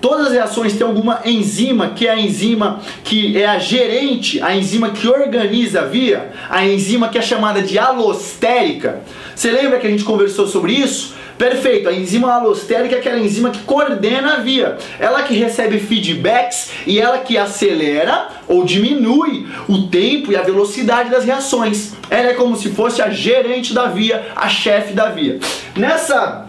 Todas 0.03 0.27
as 0.27 0.33
reações 0.33 0.73
têm 0.73 0.85
alguma 0.85 1.21
enzima, 1.23 1.91
que 1.91 2.05
é 2.05 2.11
a 2.11 2.19
enzima 2.19 2.81
que 3.05 3.41
é 3.41 3.45
a 3.45 3.57
gerente, 3.57 4.41
a 4.41 4.53
enzima 4.53 4.89
que 4.89 5.07
organiza 5.07 5.79
a 5.79 5.85
via, 5.85 6.29
a 6.49 6.67
enzima 6.67 7.07
que 7.07 7.17
é 7.17 7.21
chamada 7.21 7.61
de 7.61 7.79
alostérica. 7.79 8.99
Você 9.33 9.49
lembra 9.49 9.79
que 9.79 9.87
a 9.87 9.89
gente 9.89 10.03
conversou 10.03 10.45
sobre 10.45 10.73
isso? 10.73 11.15
Perfeito, 11.37 11.89
a 11.89 11.93
enzima 11.93 12.31
alostérica 12.31 12.95
é 12.95 12.99
aquela 12.99 13.19
enzima 13.19 13.49
que 13.49 13.63
coordena 13.63 14.35
a 14.35 14.37
via. 14.37 14.77
Ela 14.99 15.23
que 15.23 15.33
recebe 15.33 15.79
feedbacks 15.79 16.71
e 16.85 16.99
ela 16.99 17.17
que 17.19 17.37
acelera 17.37 18.29
ou 18.47 18.63
diminui 18.63 19.47
o 19.67 19.87
tempo 19.87 20.31
e 20.31 20.35
a 20.35 20.43
velocidade 20.43 21.09
das 21.09 21.25
reações. 21.25 21.93
Ela 22.09 22.29
é 22.29 22.33
como 22.33 22.55
se 22.55 22.69
fosse 22.69 23.01
a 23.01 23.09
gerente 23.09 23.73
da 23.73 23.87
via, 23.87 24.31
a 24.35 24.47
chefe 24.47 24.93
da 24.93 25.09
via. 25.09 25.39
Nessa 25.75 26.47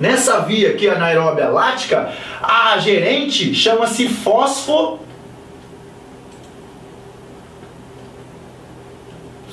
Nessa 0.00 0.40
via 0.40 0.70
aqui, 0.70 0.88
a 0.88 0.94
anaeróbia 0.94 1.48
lática, 1.48 2.12
a 2.42 2.76
gerente 2.78 3.54
chama-se 3.54 4.08
fosfo 4.08 4.98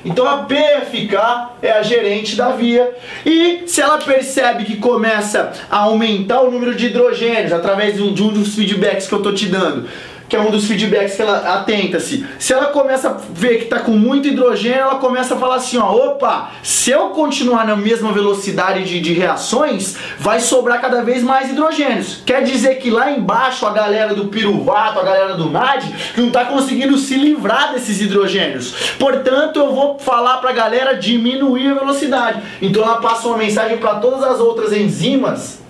Então 0.05 0.27
a 0.27 0.45
PFK 0.45 1.15
é 1.61 1.71
a 1.71 1.81
gerente 1.81 2.35
da 2.35 2.49
via 2.49 2.91
e 3.25 3.63
se 3.65 3.81
ela 3.81 3.97
percebe 3.97 4.63
que 4.63 4.77
começa 4.77 5.53
a 5.69 5.79
aumentar 5.79 6.41
o 6.41 6.51
número 6.51 6.75
de 6.75 6.87
hidrogênios 6.87 7.51
através 7.51 7.95
de 7.95 8.03
um, 8.03 8.13
dos 8.13 8.55
feedbacks 8.55 9.07
que 9.07 9.13
eu 9.13 9.19
estou 9.19 9.33
te 9.33 9.47
dando, 9.47 9.87
que 10.33 10.37
é 10.37 10.41
um 10.41 10.49
dos 10.49 10.65
feedbacks 10.65 11.15
que 11.15 11.21
ela 11.21 11.59
atenta-se. 11.59 12.25
Se 12.39 12.53
ela 12.53 12.65
começa 12.65 13.07
a 13.07 13.17
ver 13.31 13.57
que 13.59 13.65
está 13.65 13.77
com 13.81 13.91
muito 13.91 14.27
hidrogênio, 14.27 14.79
ela 14.79 14.95
começa 14.95 15.35
a 15.35 15.37
falar 15.37 15.57
assim, 15.57 15.77
ó, 15.77 15.91
opa, 15.91 16.49
se 16.63 16.89
eu 16.89 17.09
continuar 17.09 17.67
na 17.67 17.75
mesma 17.75 18.11
velocidade 18.11 18.83
de, 18.83 18.99
de 18.99 19.13
reações, 19.13 19.95
vai 20.17 20.39
sobrar 20.39 20.81
cada 20.81 21.03
vez 21.03 21.21
mais 21.21 21.51
hidrogênios. 21.51 22.23
Quer 22.25 22.41
dizer 22.41 22.79
que 22.79 22.89
lá 22.89 23.11
embaixo 23.11 23.67
a 23.67 23.69
galera 23.69 24.15
do 24.15 24.25
piruvato, 24.25 24.99
a 24.99 25.03
galera 25.03 25.35
do 25.35 25.51
NAD, 25.51 25.93
não 26.17 26.29
está 26.29 26.45
conseguindo 26.45 26.97
se 26.97 27.13
livrar 27.13 27.71
desses 27.71 28.01
hidrogênios. 28.01 28.73
Portanto, 28.97 29.59
eu 29.59 29.71
vou 29.71 29.99
falar 29.99 30.37
para 30.37 30.49
a 30.49 30.53
galera 30.53 30.97
diminuir 30.97 31.67
a 31.67 31.75
velocidade. 31.75 32.41
Então 32.59 32.81
ela 32.81 32.95
passa 32.95 33.27
uma 33.27 33.37
mensagem 33.37 33.77
para 33.77 33.99
todas 33.99 34.23
as 34.23 34.39
outras 34.39 34.73
enzimas 34.73 35.61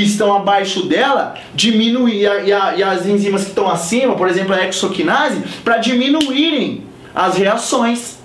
que 0.00 0.06
estão 0.06 0.34
abaixo 0.34 0.86
dela 0.86 1.34
diminuir 1.54 2.22
e, 2.46 2.52
a, 2.52 2.74
e 2.76 2.82
as 2.82 3.06
enzimas 3.06 3.42
que 3.42 3.48
estão 3.50 3.68
acima, 3.68 4.14
por 4.14 4.28
exemplo 4.28 4.54
a 4.54 4.66
exoquinase, 4.66 5.42
para 5.62 5.76
diminuírem 5.76 6.84
as 7.14 7.36
reações. 7.36 8.19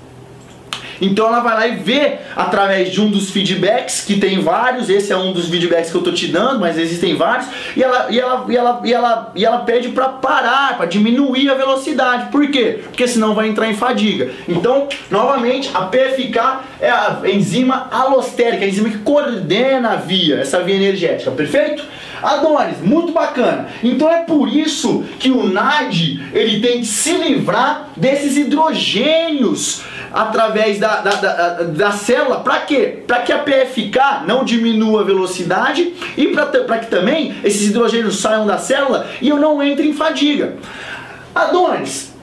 Então 1.01 1.27
ela 1.27 1.39
vai 1.39 1.53
lá 1.55 1.67
e 1.67 1.75
vê 1.75 2.19
através 2.35 2.91
de 2.91 3.01
um 3.01 3.09
dos 3.09 3.29
feedbacks, 3.29 4.01
que 4.01 4.19
tem 4.19 4.39
vários, 4.41 4.89
esse 4.89 5.11
é 5.11 5.17
um 5.17 5.33
dos 5.33 5.49
feedbacks 5.49 5.91
que 5.91 5.97
eu 5.97 6.01
tô 6.01 6.11
te 6.11 6.27
dando, 6.27 6.59
mas 6.59 6.77
existem 6.77 7.15
vários, 7.15 7.47
e 7.75 7.83
ela, 7.83 8.07
e 8.09 8.19
ela, 8.19 8.45
e 8.47 8.55
ela, 8.55 8.81
e 8.83 8.93
ela, 8.93 9.31
e 9.35 9.45
ela 9.45 9.57
pede 9.59 9.89
para 9.89 10.09
parar, 10.09 10.77
para 10.77 10.85
diminuir 10.85 11.49
a 11.49 11.53
velocidade. 11.53 12.29
Por 12.31 12.49
quê? 12.49 12.79
Porque 12.83 13.07
senão 13.07 13.33
vai 13.33 13.47
entrar 13.47 13.69
em 13.69 13.75
fadiga. 13.75 14.29
Então, 14.47 14.87
novamente, 15.09 15.69
a 15.73 15.81
PFK 15.81 16.39
é 16.79 16.89
a 16.89 17.21
enzima 17.25 17.87
alostérica, 17.91 18.65
a 18.65 18.67
enzima 18.67 18.89
que 18.89 18.99
coordena 18.99 19.91
a 19.91 19.95
via, 19.95 20.37
essa 20.37 20.61
via 20.61 20.75
energética, 20.75 21.31
perfeito? 21.31 21.83
Adonis, 22.21 22.79
muito 22.81 23.11
bacana. 23.11 23.67
Então 23.83 24.09
é 24.09 24.23
por 24.23 24.47
isso 24.47 25.03
que 25.19 25.29
o 25.29 25.47
NAD 25.47 26.21
ele 26.33 26.59
tem 26.59 26.79
que 26.79 26.85
se 26.85 27.13
livrar 27.13 27.89
desses 27.95 28.37
hidrogênios 28.37 29.83
através 30.13 30.79
da, 30.79 31.01
da, 31.01 31.11
da, 31.11 31.49
da 31.63 31.91
célula. 31.91 32.39
Para 32.39 32.59
quê? 32.59 33.03
Para 33.05 33.21
que 33.21 33.31
a 33.31 33.39
PFK 33.39 34.25
não 34.27 34.43
diminua 34.43 35.01
a 35.01 35.03
velocidade 35.03 35.93
e 36.17 36.27
para 36.27 36.79
que 36.79 36.87
também 36.87 37.35
esses 37.43 37.69
hidrogênios 37.69 38.19
saiam 38.19 38.45
da 38.45 38.57
célula 38.57 39.07
e 39.21 39.29
eu 39.29 39.37
não 39.37 39.61
entre 39.61 39.87
em 39.87 39.93
fadiga. 39.93 40.55
Adonis, 41.33 42.13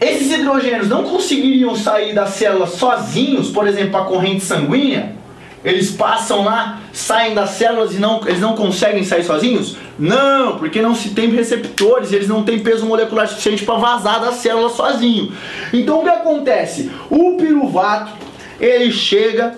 esses 0.00 0.30
hidrogênios 0.32 0.88
não 0.88 1.04
conseguiriam 1.04 1.74
sair 1.74 2.14
da 2.14 2.26
célula 2.26 2.66
sozinhos, 2.66 3.50
por 3.50 3.66
exemplo, 3.66 3.96
a 3.96 4.04
corrente 4.04 4.44
sanguínea? 4.44 5.23
Eles 5.64 5.90
passam 5.90 6.44
lá, 6.44 6.80
saem 6.92 7.34
das 7.34 7.50
células 7.50 7.94
e 7.94 7.98
não, 7.98 8.20
eles 8.26 8.40
não 8.40 8.54
conseguem 8.54 9.02
sair 9.02 9.24
sozinhos? 9.24 9.76
Não, 9.98 10.58
porque 10.58 10.82
não 10.82 10.94
se 10.94 11.10
tem 11.10 11.30
receptores, 11.30 12.12
eles 12.12 12.28
não 12.28 12.42
têm 12.42 12.58
peso 12.58 12.84
molecular 12.84 13.26
suficiente 13.26 13.64
para 13.64 13.78
vazar 13.78 14.20
da 14.20 14.32
célula 14.32 14.68
sozinho. 14.68 15.32
Então 15.72 16.00
o 16.00 16.02
que 16.02 16.10
acontece? 16.10 16.90
O 17.08 17.38
piruvato, 17.38 18.12
ele 18.60 18.92
chega, 18.92 19.54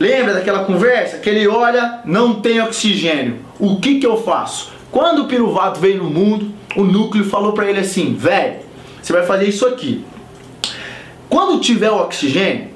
lembra 0.00 0.32
daquela 0.32 0.64
conversa? 0.64 1.18
Que 1.18 1.28
ele 1.28 1.46
olha, 1.46 2.00
não 2.06 2.40
tem 2.40 2.58
oxigênio. 2.62 3.40
O 3.60 3.76
que 3.76 4.00
que 4.00 4.06
eu 4.06 4.22
faço? 4.22 4.72
Quando 4.90 5.22
o 5.22 5.26
piruvato 5.26 5.78
veio 5.78 6.02
no 6.02 6.08
mundo, 6.08 6.50
o 6.74 6.82
núcleo 6.82 7.26
falou 7.26 7.52
para 7.52 7.68
ele 7.68 7.80
assim, 7.80 8.14
velho, 8.14 8.60
você 9.02 9.12
vai 9.12 9.26
fazer 9.26 9.48
isso 9.48 9.66
aqui. 9.66 10.02
Quando 11.28 11.60
tiver 11.60 11.90
o 11.90 11.96
oxigênio, 11.96 12.71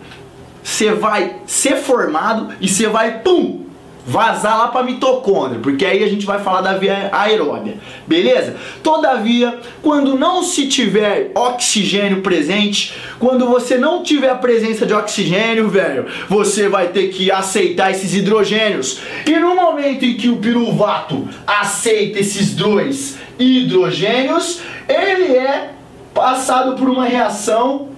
você 0.67 0.91
vai 0.91 1.37
ser 1.47 1.77
formado 1.77 2.53
e 2.61 2.67
você 2.69 2.89
vai, 2.89 3.21
pum, 3.21 3.67
vazar 4.05 4.59
lá 4.59 4.69
para 4.69 4.83
mitocôndria, 4.83 5.61
porque 5.61 5.87
aí 5.87 6.03
a 6.03 6.09
gente 6.09 6.27
vai 6.27 6.41
falar 6.41 6.61
da 6.61 6.77
via 6.77 7.09
aeróbia, 7.13 7.77
beleza? 8.05 8.57
Todavia, 8.83 9.61
quando 9.81 10.19
não 10.19 10.43
se 10.43 10.67
tiver 10.67 11.31
oxigênio 11.37 12.21
presente, 12.21 12.95
quando 13.21 13.47
você 13.47 13.79
não 13.79 14.03
tiver 14.03 14.29
a 14.29 14.35
presença 14.35 14.85
de 14.85 14.93
oxigênio, 14.93 15.69
velho, 15.69 16.07
você 16.29 16.69
vai 16.69 16.89
ter 16.89 17.09
que 17.11 17.31
aceitar 17.31 17.93
esses 17.93 18.13
hidrogênios. 18.13 18.99
E 19.25 19.37
no 19.37 19.55
momento 19.55 20.05
em 20.05 20.15
que 20.15 20.29
o 20.29 20.39
piruvato 20.39 21.29
aceita 21.47 22.19
esses 22.19 22.57
dois 22.57 23.19
hidrogênios, 23.39 24.63
ele 24.89 25.37
é 25.37 25.71
passado 26.13 26.77
por 26.77 26.89
uma 26.89 27.05
reação 27.05 27.91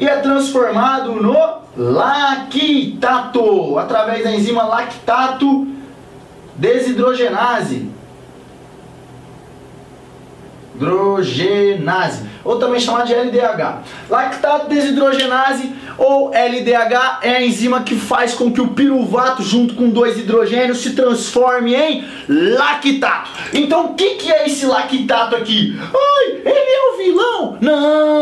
e 0.00 0.06
é 0.06 0.16
transformado 0.16 1.12
no 1.12 1.67
lactato, 1.78 3.78
através 3.78 4.24
da 4.24 4.32
enzima 4.32 4.64
lactato 4.64 5.68
desidrogenase. 6.56 7.88
Hidrogenase, 10.74 12.24
ou 12.44 12.58
também 12.58 12.80
chamada 12.80 13.04
de 13.04 13.14
LDH. 13.14 13.82
Lactato 14.08 14.68
desidrogenase 14.68 15.72
ou 15.96 16.32
LDH 16.32 17.18
é 17.22 17.36
a 17.36 17.42
enzima 17.42 17.82
que 17.82 17.96
faz 17.96 18.34
com 18.34 18.52
que 18.52 18.60
o 18.60 18.68
piruvato 18.68 19.42
junto 19.42 19.74
com 19.74 19.90
dois 19.90 20.16
hidrogênios 20.16 20.78
se 20.78 20.92
transforme 20.92 21.74
em 21.74 22.04
lactato. 22.28 23.30
Então 23.52 23.86
o 23.86 23.94
que, 23.94 24.14
que 24.14 24.32
é 24.32 24.46
esse 24.46 24.66
lactato 24.66 25.34
aqui? 25.34 25.76
Ai, 25.80 26.40
ele 26.44 26.48
é 26.48 26.92
o 26.92 26.96
vilão? 26.96 27.58
Não, 27.60 28.17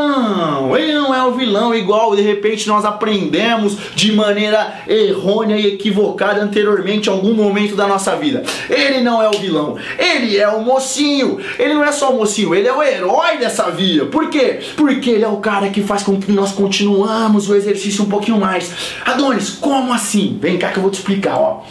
o 1.27 1.33
vilão 1.33 1.75
igual 1.75 2.15
de 2.15 2.23
repente 2.23 2.69
nós 2.69 2.85
aprendemos 2.85 3.77
de 3.95 4.13
maneira 4.13 4.81
errônea 4.87 5.57
e 5.57 5.67
equivocada 5.67 6.43
anteriormente 6.43 7.09
em 7.09 7.13
algum 7.13 7.35
momento 7.35 7.77
da 7.77 7.87
nossa 7.87 8.17
vida. 8.17 8.43
Ele 8.69 9.01
não 9.01 9.23
é 9.23 9.29
o 9.29 9.39
vilão, 9.39 9.77
ele 9.99 10.39
é 10.39 10.49
o 10.49 10.63
mocinho. 10.63 11.39
Ele 11.59 11.75
não 11.75 11.85
é 11.85 11.93
só 11.93 12.13
o 12.13 12.19
mocinho, 12.19 12.55
ele 12.55 12.69
é 12.69 12.73
o 12.73 12.83
herói 12.83 13.39
dessa 13.39 13.71
via. 13.71 14.07
Por 14.07 14.31
quê? 14.31 14.61
Porque 14.77 15.11
ele 15.11 15.25
é 15.25 15.29
o 15.29 15.39
cara 15.39 15.69
que 15.71 15.83
faz 15.83 16.03
com 16.03 16.21
que 16.21 16.33
nós 16.33 16.53
continuamos 16.53 17.49
o 17.49 17.55
exercício 17.55 18.05
um 18.05 18.09
pouquinho 18.09 18.39
mais. 18.39 18.73
Adonis, 19.05 19.51
como 19.51 19.93
assim? 19.93 20.39
Vem 20.41 20.59
cá 20.59 20.71
que 20.71 20.79
eu 20.79 20.83
vou 20.83 20.91
te 20.91 20.99
explicar, 20.99 21.37
ó. 21.37 21.63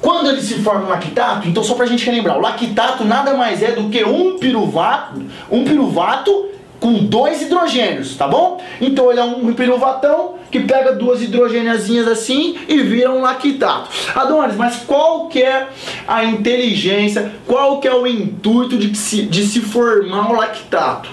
Quando 0.00 0.30
ele 0.30 0.40
se 0.40 0.54
forma 0.60 0.86
um 0.86 0.88
lactato, 0.88 1.48
então 1.48 1.64
só 1.64 1.74
pra 1.74 1.86
gente 1.86 2.04
relembrar, 2.04 2.38
o 2.38 2.40
lactato 2.40 3.04
nada 3.04 3.34
mais 3.34 3.62
é 3.62 3.72
do 3.72 3.88
que 3.88 4.04
um 4.04 4.38
piruvato, 4.38 5.20
um 5.50 5.64
piruvato 5.64 6.46
com 6.80 7.04
dois 7.04 7.42
hidrogênios, 7.42 8.16
tá 8.16 8.28
bom? 8.28 8.60
Então 8.80 9.10
ele 9.10 9.20
é 9.20 9.24
um 9.24 9.52
piruvatão 9.54 10.34
que 10.50 10.60
pega 10.60 10.92
duas 10.92 11.22
hidrogêniazinhas 11.22 12.06
assim 12.06 12.56
e 12.68 12.78
vira 12.82 13.10
um 13.10 13.20
lactato. 13.20 13.90
Adonis, 14.14 14.56
mas 14.56 14.76
qual 14.86 15.28
que 15.28 15.42
é 15.42 15.68
a 16.06 16.24
inteligência, 16.24 17.32
qual 17.46 17.80
que 17.80 17.88
é 17.88 17.94
o 17.94 18.06
intuito 18.06 18.76
de 18.76 18.96
se, 18.96 19.22
de 19.22 19.46
se 19.46 19.60
formar 19.60 20.30
um 20.30 20.36
lactato? 20.36 21.10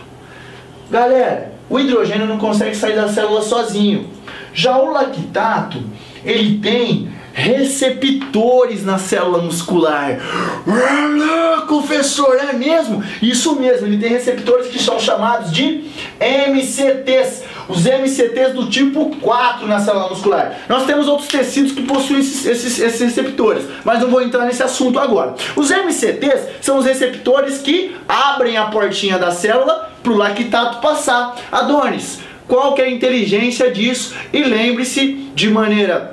Galera, 0.91 1.53
o 1.69 1.79
hidrogênio 1.79 2.27
não 2.27 2.37
consegue 2.37 2.75
sair 2.75 2.95
da 2.95 3.07
célula 3.07 3.41
sozinho. 3.41 4.09
Já 4.53 4.77
o 4.77 4.91
lactato, 4.91 5.81
ele 6.23 6.59
tem 6.59 7.09
receptores 7.33 8.85
na 8.85 8.97
célula 8.99 9.41
muscular. 9.41 10.19
Confessor, 11.67 12.35
é 12.35 12.53
mesmo? 12.53 13.03
Isso 13.21 13.55
mesmo, 13.59 13.87
ele 13.87 13.97
tem 13.97 14.09
receptores 14.09 14.67
que 14.67 14.81
são 14.81 14.99
chamados 14.99 15.51
de 15.51 15.83
MCTs. 16.19 17.43
Os 17.67 17.85
MCTs 17.85 18.53
do 18.53 18.69
tipo 18.69 19.15
4 19.17 19.67
na 19.67 19.79
célula 19.79 20.09
muscular. 20.09 20.57
Nós 20.69 20.85
temos 20.85 21.07
outros 21.07 21.27
tecidos 21.27 21.71
que 21.71 21.81
possuem 21.81 22.19
esses, 22.19 22.45
esses, 22.45 22.79
esses 22.79 23.01
receptores, 23.01 23.65
mas 23.83 23.99
não 23.99 24.09
vou 24.09 24.21
entrar 24.21 24.45
nesse 24.45 24.61
assunto 24.61 24.99
agora. 24.99 25.33
Os 25.55 25.69
MCTs 25.69 26.47
são 26.61 26.77
os 26.77 26.85
receptores 26.85 27.57
que 27.57 27.95
abrem 28.07 28.57
a 28.57 28.65
portinha 28.65 29.17
da 29.17 29.31
célula 29.31 29.91
para 30.03 30.11
o 30.11 30.17
lactato 30.17 30.79
passar. 30.81 31.35
Adonis, 31.51 32.19
qual 32.47 32.73
que 32.73 32.81
é 32.81 32.85
a 32.85 32.91
inteligência 32.91 33.71
disso? 33.71 34.13
E 34.31 34.43
lembre-se 34.43 35.31
de 35.33 35.49
maneira 35.49 36.12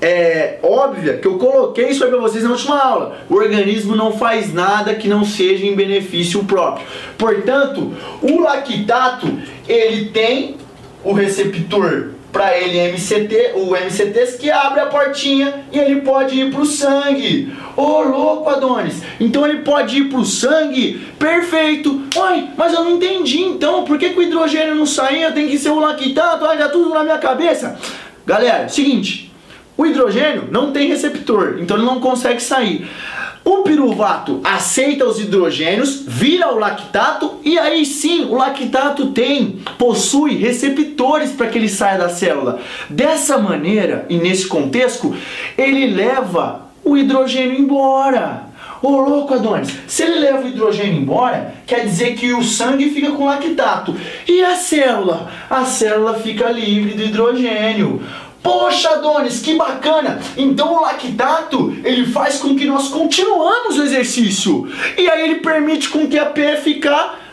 é, 0.00 0.58
óbvia 0.62 1.18
que 1.18 1.26
eu 1.26 1.36
coloquei 1.36 1.90
isso 1.90 2.02
aí 2.02 2.10
para 2.10 2.18
vocês 2.18 2.42
na 2.42 2.50
última 2.50 2.78
aula. 2.78 3.18
O 3.28 3.34
organismo 3.34 3.94
não 3.94 4.12
faz 4.12 4.52
nada 4.52 4.94
que 4.94 5.08
não 5.08 5.24
seja 5.24 5.66
em 5.66 5.74
benefício 5.74 6.44
próprio. 6.44 6.86
Portanto, 7.18 7.92
o 8.22 8.40
lactato 8.40 9.26
ele 9.68 10.06
tem 10.06 10.56
o 11.04 11.12
receptor 11.12 12.12
para 12.32 12.56
ele 12.56 12.92
MCT, 12.92 13.52
o 13.56 13.72
MCT 13.72 14.38
que 14.38 14.50
abre 14.50 14.80
a 14.80 14.86
portinha 14.86 15.64
e 15.72 15.78
ele 15.78 16.00
pode 16.00 16.40
ir 16.40 16.50
para 16.50 16.60
o 16.60 16.66
sangue. 16.66 17.52
Ô 17.76 17.82
oh, 17.82 18.02
louco, 18.02 18.48
Adonis! 18.48 19.02
Então 19.18 19.44
ele 19.46 19.62
pode 19.62 19.98
ir 19.98 20.04
para 20.04 20.20
o 20.20 20.24
sangue? 20.24 21.06
Perfeito! 21.18 22.02
Oi, 22.16 22.48
mas 22.56 22.72
eu 22.72 22.84
não 22.84 22.92
entendi 22.92 23.40
então, 23.40 23.84
por 23.84 23.98
que, 23.98 24.10
que 24.10 24.18
o 24.18 24.22
hidrogênio 24.22 24.76
não 24.76 24.86
saía? 24.86 25.32
Tem 25.32 25.48
que 25.48 25.58
ser 25.58 25.70
o 25.70 25.80
lactato, 25.80 26.44
olha 26.44 26.68
tudo 26.68 26.90
na 26.90 27.02
minha 27.02 27.18
cabeça. 27.18 27.76
Galera, 28.24 28.68
seguinte, 28.68 29.29
o 29.76 29.86
hidrogênio 29.86 30.48
não 30.50 30.72
tem 30.72 30.88
receptor, 30.88 31.56
então 31.60 31.76
ele 31.76 31.86
não 31.86 32.00
consegue 32.00 32.42
sair. 32.42 32.88
O 33.42 33.62
piruvato 33.62 34.40
aceita 34.44 35.06
os 35.06 35.18
hidrogênios, 35.18 36.04
vira 36.06 36.52
o 36.52 36.58
lactato 36.58 37.36
e 37.42 37.58
aí 37.58 37.86
sim 37.86 38.26
o 38.26 38.34
lactato 38.34 39.12
tem, 39.12 39.60
possui 39.78 40.36
receptores 40.36 41.32
para 41.32 41.46
que 41.46 41.56
ele 41.56 41.68
saia 41.68 41.98
da 41.98 42.10
célula. 42.10 42.60
Dessa 42.90 43.38
maneira 43.38 44.04
e 44.10 44.16
nesse 44.18 44.46
contexto, 44.46 45.16
ele 45.56 45.86
leva 45.86 46.66
o 46.84 46.96
hidrogênio 46.96 47.58
embora. 47.58 48.50
Ô 48.82 48.96
louco 49.00 49.34
Adonis, 49.34 49.70
se 49.86 50.02
ele 50.02 50.20
leva 50.20 50.42
o 50.42 50.48
hidrogênio 50.48 51.00
embora, 51.00 51.54
quer 51.66 51.84
dizer 51.84 52.14
que 52.14 52.32
o 52.32 52.42
sangue 52.42 52.90
fica 52.90 53.10
com 53.12 53.26
lactato. 53.26 53.94
E 54.26 54.42
a 54.42 54.54
célula? 54.54 55.30
A 55.50 55.64
célula 55.64 56.14
fica 56.14 56.50
livre 56.50 56.94
do 56.94 57.02
hidrogênio. 57.04 58.02
Poxa, 58.42 58.90
Adonis, 58.90 59.40
que 59.40 59.54
bacana! 59.54 60.20
Então 60.36 60.74
o 60.74 60.80
lactato, 60.80 61.76
ele 61.84 62.06
faz 62.06 62.38
com 62.38 62.56
que 62.56 62.64
nós 62.64 62.88
continuamos 62.88 63.78
o 63.78 63.82
exercício. 63.82 64.66
E 64.96 65.10
aí 65.10 65.22
ele 65.22 65.36
permite 65.36 65.88
com 65.88 66.08
que 66.08 66.18
a 66.18 66.26
PFK 66.26 66.88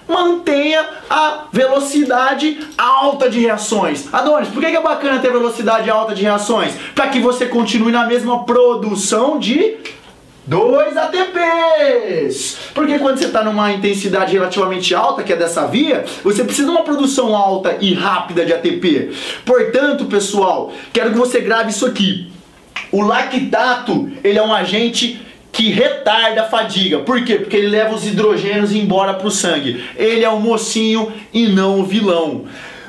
mantenha 0.08 0.86
a 1.10 1.46
velocidade 1.52 2.60
alta 2.78 3.30
de 3.30 3.40
reações. 3.40 4.12
Adonis, 4.14 4.50
por 4.50 4.62
que 4.62 4.68
é 4.68 4.82
bacana 4.82 5.20
ter 5.20 5.32
velocidade 5.32 5.90
alta 5.90 6.16
de 6.16 6.24
reações? 6.24 6.74
Para 6.96 7.08
que 7.08 7.20
você 7.20 7.46
continue 7.46 7.92
na 7.92 8.06
mesma 8.06 8.44
produção 8.46 9.38
de 9.38 9.78
Dois 10.48 10.96
ATPs! 10.96 12.58
Porque 12.74 12.98
quando 13.00 13.18
você 13.18 13.26
está 13.26 13.44
numa 13.44 13.74
intensidade 13.74 14.32
relativamente 14.32 14.96
alta, 14.96 15.22
que 15.22 15.34
é 15.34 15.36
dessa 15.36 15.68
via, 15.68 16.06
você 16.24 16.42
precisa 16.42 16.70
de 16.70 16.72
uma 16.72 16.84
produção 16.84 17.36
alta 17.36 17.78
e 17.82 17.94
rápida 17.94 18.46
de 18.46 18.54
ATP. 18.54 19.12
Portanto, 19.46 20.06
pessoal, 20.06 20.72
quero 20.94 21.12
que 21.12 21.18
você 21.18 21.42
grave 21.42 21.72
isso 21.72 21.86
aqui. 21.86 22.32
O 22.94 23.02
lactato, 23.02 24.10
ele 24.24 24.40
é 24.40 24.42
um 24.42 24.54
agente 24.54 25.22
que 25.52 25.70
retarda 25.70 26.44
a 26.44 26.46
fadiga. 26.48 27.00
Por 27.00 27.26
quê? 27.26 27.40
Porque 27.40 27.58
ele 27.58 27.68
leva 27.68 27.94
os 27.94 28.08
hidrogênios 28.08 28.72
embora 28.74 29.16
para 29.16 29.28
o 29.28 29.32
sangue. 29.32 29.84
Ele 29.98 30.24
é 30.24 30.30
o 30.30 30.40
mocinho 30.40 31.12
e 31.34 31.48
não 31.48 31.82
o 31.82 31.84
vilão. 31.84 32.46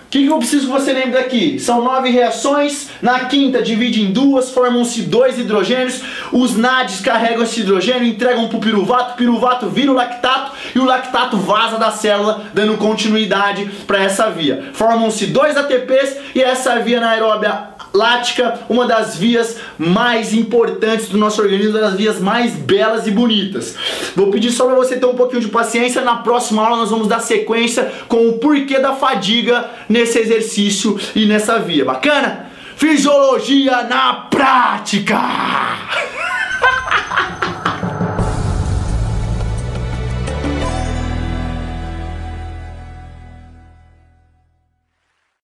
O 0.08 0.10
que, 0.10 0.22
que 0.22 0.32
eu 0.32 0.38
preciso 0.38 0.68
que 0.68 0.72
você 0.72 0.90
lembre 0.90 1.10
daqui? 1.10 1.58
São 1.58 1.84
nove 1.84 2.08
reações. 2.08 2.88
Na 3.02 3.26
quinta, 3.26 3.60
divide 3.60 4.00
em 4.00 4.10
duas, 4.10 4.50
formam-se 4.50 5.02
dois 5.02 5.38
hidrogênios. 5.38 6.00
Os 6.32 6.56
NADs 6.56 7.00
carregam 7.00 7.42
esse 7.42 7.60
hidrogênio, 7.60 8.08
entregam 8.08 8.48
para 8.48 8.56
o 8.56 8.60
piruvato. 8.60 9.12
O 9.12 9.16
piruvato 9.16 9.68
vira 9.68 9.92
o 9.92 9.94
lactato 9.94 10.52
e 10.74 10.78
o 10.78 10.84
lactato 10.86 11.36
vaza 11.36 11.76
da 11.76 11.90
célula, 11.90 12.46
dando 12.54 12.78
continuidade 12.78 13.66
para 13.86 14.02
essa 14.02 14.30
via. 14.30 14.70
Formam-se 14.72 15.26
dois 15.26 15.58
ATPs 15.58 16.16
e 16.34 16.42
essa 16.42 16.78
via 16.78 16.96
anaeróbia 16.96 17.76
lática, 17.92 18.60
uma 18.68 18.86
das 18.86 19.16
vias 19.16 19.56
mais 19.78 20.32
importantes 20.32 21.08
do 21.08 21.18
nosso 21.18 21.40
organismo, 21.40 21.72
uma 21.72 21.80
das 21.80 21.94
vias 21.94 22.20
mais 22.20 22.54
belas 22.54 23.06
e 23.06 23.10
bonitas. 23.10 23.74
Vou 24.14 24.30
pedir 24.30 24.52
só 24.52 24.66
para 24.66 24.74
você 24.74 24.96
ter 24.96 25.06
um 25.06 25.14
pouquinho 25.14 25.42
de 25.42 25.48
paciência. 25.48 26.02
Na 26.02 26.16
próxima 26.16 26.64
aula 26.64 26.78
nós 26.78 26.90
vamos 26.90 27.08
dar 27.08 27.20
sequência 27.20 27.92
com 28.08 28.28
o 28.28 28.38
porquê 28.38 28.78
da 28.78 28.94
fadiga 28.94 29.70
nesse 29.88 30.18
exercício 30.18 30.98
e 31.14 31.26
nessa 31.26 31.58
via. 31.58 31.84
Bacana? 31.84 32.46
Fisiologia 32.76 33.82
na 33.84 34.14
prática! 34.30 35.18